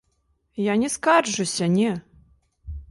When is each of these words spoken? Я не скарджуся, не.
Я 0.71 0.79
не 0.83 0.89
скарджуся, 0.95 1.71
не. 1.77 1.91